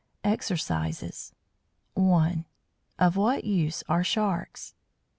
[0.23, 1.35] EXERCISES
[1.93, 2.45] 1.
[2.97, 4.71] Of what use are Sharks?
[4.71, 4.75] 2.